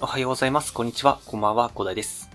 [0.00, 0.72] おはようございます。
[0.72, 1.20] こんにちは。
[1.26, 1.70] こんばんは。
[1.74, 2.30] 小田です。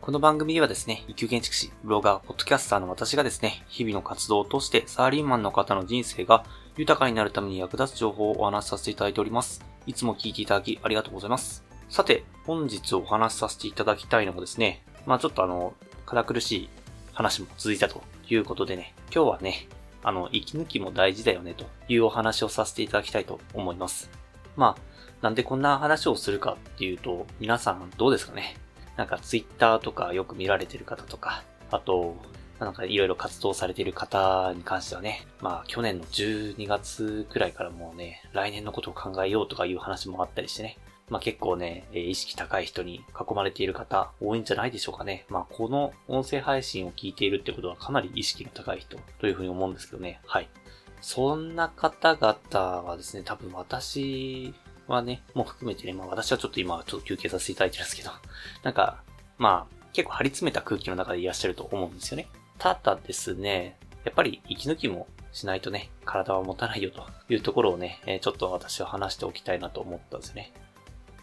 [0.00, 6.44] この番組ではですね、一級建築士、ブロガー、ポッドキャスターの私がですね、日々の活動を通してサーリーマンの方の人生が
[6.76, 9.64] 豊かになるために役立つ情報をお話しさせていただいております。
[9.86, 11.64] いつも聞いていただきありがとうございます。
[11.88, 15.74] さて、本日お話しさせていただきたいのがですね、まあちょっとあの、
[16.06, 16.68] 堅苦しい
[17.12, 19.68] 話も続いたということでね、今日はね、
[20.02, 24.10] あの、息抜きも大事だよねというお話をさせていただきたいと思います。
[24.56, 24.89] まあ、
[25.22, 28.56] なんでこんな話をするかっていうと、皆さんどうですかね？
[28.96, 32.16] なんかツイッターとかよく見られてる方とか、あと、
[32.58, 40.76] なんかいろいろ活動されてる方に関してはね、まあ去年の12月くらいからもうね、来年のことを考えようとかいう話もあったりしてね、
[41.08, 45.24] まあ結構ね、意識高い人に囲まれている方多いんじゃないでしょうかね。
[45.28, 50.20] まあこの音声配信を聞いているってことはかなり意識が高い人というふうに思うんですけどね。
[50.26, 50.48] はい。
[51.00, 54.52] そんな方々はですね、多分私
[54.90, 58.10] はね、もう含めてね、まあ私はちょっと今ちょっと休憩させていただいてるんですけど、
[58.62, 59.02] なんか、
[59.38, 62.28] まあ結構張り詰めた空気の中でいらっしゃると思うんですよね。
[62.58, 70.52] ただですね、やっぱり息抜きもしないとね、体は持たないよというところをね、えちょっと私は話しておきたいなと思ったんですよね。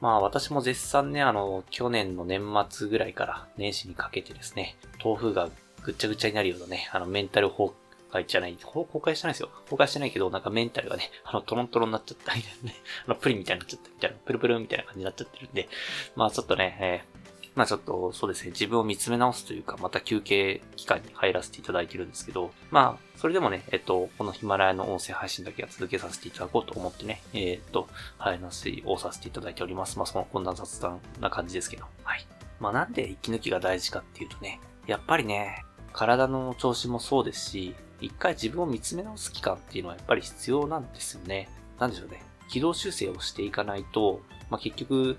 [0.00, 5.50] まあ私も絶賛ね、あの、去年の年末ぐらいから年始にかけてですね、豆腐が
[5.82, 7.72] ぐっちゃぐちゃになるようなね、あの、メンタル崩
[8.10, 9.48] 壊じゃない、崩壊してないですよ。
[9.64, 15.68] 崩壊してないけど、なんかメンタルがね、あの、トロントロになっちゃったみたいなね、 あの、プリンみたいになっちゃったみたいな、プルプルみたいな感じになっちゃってるんで、
[16.16, 17.20] まあちょっとね、えー
[17.56, 29.98] まあちょっとそうですね、自分を見つめ直すというか、また休憩期間に入らせていただいてるんですけど、まあ、それでもね、えっと、このヒマラヤの音声配信だけは続けさせていただこうと思ってね、えっと、話をさせていただいております。
[29.98, 32.26] まあその、こんな雑談な感じですけど、はい。
[32.60, 41.48] まあなんで息抜きが大事かっていうとね、やっぱりね、体の調子もそうですし、一回自分を見つめ直す期間っていうのはやっぱり必要なんですよね。
[41.78, 42.22] なんでしょうね。
[42.48, 45.18] 軌道修正をしていかないと、まあ結局、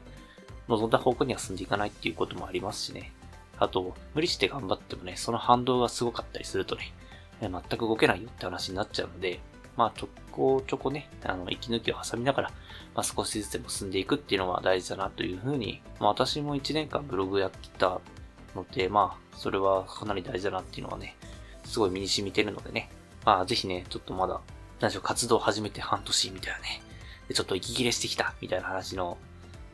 [0.68, 3.12] 望んだ方向には進んでいかないっていうこともありますしね。
[3.58, 6.94] あと、無理して頑張ってもね、その反動がすごかったりするとね、
[7.42, 9.40] 全く動けないよって話になっちゃうので、
[9.78, 12.50] まあ、ちょこちょこね、あの、息抜きを挟みながら、
[12.94, 18.00] まあ、少しずつでも進んでいくっていうのは大事だなというふうに、まあ、私も1年間ブログやってた
[18.56, 21.16] ので、まあ、それはかなり大事だなっていうのはね、
[21.64, 22.90] すごい身に染みてるのでね、
[23.26, 24.42] まあ、ぜひね、ちょっとまだ、
[24.80, 26.82] 何でしょう、活動始めて半年みたいなね、
[27.28, 29.18] で、ちょっと息切れしてきたみたいな話の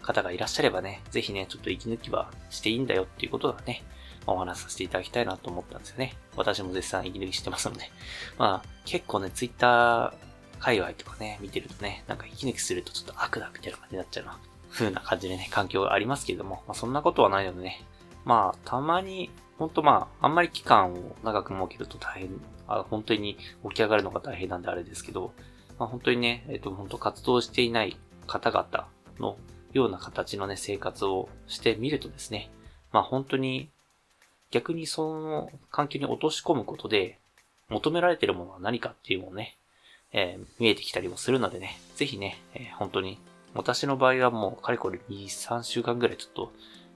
[0.02, 3.84] 方がいらっしゃればね、ぜひね、ちょっと息抜きはしていいんだよっていうことがね、
[4.28, 6.16] お話しさせていただきたいなと思ったんですよね。
[6.36, 7.90] 私も絶賛息抜きしてますので。
[8.38, 10.14] まあ、結構ね、ツイッター
[10.60, 14.40] 界隈とかね、見てるとね、なんか息抜きするとちょっと悪だみたいな感じになっちゃうな、
[14.72, 17.86] 風な感じでね、環境がありますけれども、まあそんなことはないのでね、
[18.28, 22.30] まあ、たまに、ほんとまあ、あんまり期間を長く設けると大変、
[22.68, 23.38] あ本当に
[23.70, 25.32] 起き上がるのが大変なんであれですけど、
[25.80, 27.96] まあ本当にね、えっ、と、本当活動していない
[28.28, 28.88] 方々
[29.20, 29.38] の
[29.72, 32.50] ような形のね、生活をしてみるとですね、
[32.92, 33.70] まあ本当に
[34.52, 37.18] 逆にその環境に落とし込むことで
[37.70, 39.56] 求められてるものは何かっていうのをね、
[40.12, 43.20] えー、見えてきたりもするのでね、ぜひね、えー、本当に
[43.54, 46.52] 私の場合はもうかれこれ2、3週間ぐらいちょっと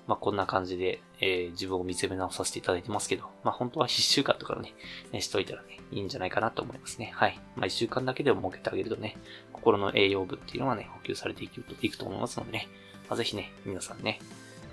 [0.07, 4.73] まあ、こんな感じで、えー、自分を見つめ直させていただいてますけど、まあ、本当は1週間とかね、
[5.11, 7.11] ねしといたらね、いいんじゃないかなと思いますね。
[7.15, 7.39] はい。
[7.55, 9.17] まあ、1週間だけでも設けてあげるとね、
[9.53, 12.67] 心の栄養分っていうのがね、補給されていくといくと思いますのでね、
[13.09, 14.19] まあ、ぜひね、皆さんね、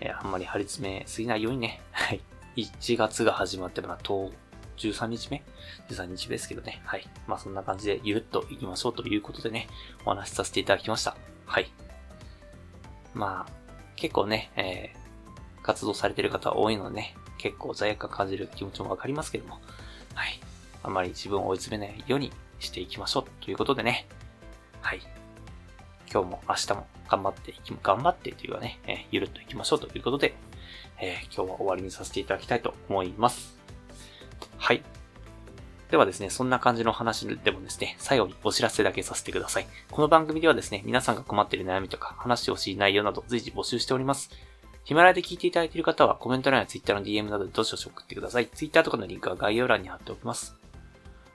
[0.00, 2.21] えー、あんまり張り詰めすぎないようにね、はい。
[2.56, 4.33] 1月が始まってまあ、10、
[4.78, 5.43] 13日目
[5.89, 6.81] ?13 日目ですけどね。
[6.84, 7.09] はい。
[7.27, 9.69] まあそんな感じでゆるっと行きましょうということでね、
[10.05, 11.16] お話しさせていただきました。
[11.47, 11.71] はい。
[13.15, 13.53] まあ、
[13.97, 14.93] 結構ね、え
[15.63, 19.61] 活動されてる方多いのでね、結構罪悪感感じる気持ちもわかりますけども、
[20.15, 20.41] はい。
[20.83, 24.07] あまり自分を追い詰めないようにしていきましょうということでね、
[24.81, 25.01] はい。
[26.10, 30.34] 今日も明日も頑張っていき、頑張ってというかね、えー、ゆるっといきましょうということで、
[31.01, 33.59] えー、今日は終わりにさせていただきたいと思います。
[34.57, 34.83] はい。
[35.91, 39.66] ではですね、そんな感じの話でもですね、最後にお知らせだけさせてください。
[39.91, 44.31] この番組ではですね、皆さんが困っている悩みとか、話してほしい内容など随時募集しております。
[44.89, 48.49] ヒマラヤで聞いていただいている方はコメント欄や Twitter の DM などでどしどし送ってください。
[48.49, 50.57] Twitter とかのリンクは概要欄に貼っておきます。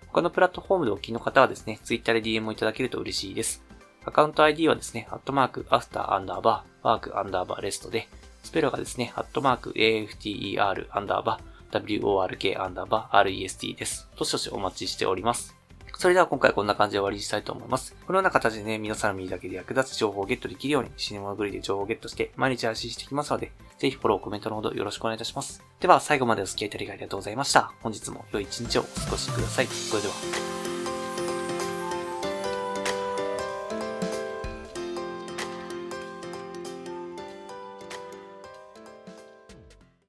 [0.08, 3.64] 他のプラットフォームでお聞きの方はですね、Twitter で DM をいただけると嬉しいです。
[4.06, 8.08] アカウント ID はですね、アットマーク、アフターアンダーバー、ワークアンダーバーレストで、
[8.42, 14.10] スペルがですね、アットマーク、AFTER アンダーバー、WORK アンダーバー、REST です。
[14.18, 15.56] どしどしお待ちしております。
[15.98, 17.96] それでは今回こんな感じで終わりにしたいと思います。
[18.06, 25.64] このような形でね、皆さんの身だけで役立つ情報をゲットできるように、シネマグリで情報をゲットして毎日配信していきますので、ぜひフォロー、コメントのほどよろしくお願いいたします。
[25.80, 27.72] では最後までお付き合いいただきありがとうございました。
[27.82, 29.68] 本日も良い一日をお過ごしください。
[29.68, 30.63] それでは。